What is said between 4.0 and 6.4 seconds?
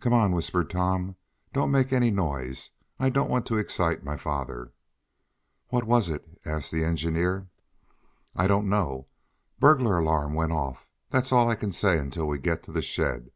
my father." "What was it?"